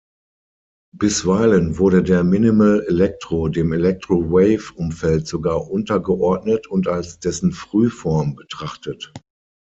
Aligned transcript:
Bisweilen 0.97 1.77
wurde 1.77 2.01
der 2.01 2.23
Minimal 2.23 2.83
Electro 2.87 3.49
dem 3.49 3.71
Electro-Wave-Umfeld 3.71 5.27
sogar 5.27 5.69
untergeordnet 5.69 6.65
und 6.65 6.87
als 6.87 7.19
dessen 7.19 7.51
Frühform 7.51 8.33
betrachtet. 8.33 9.13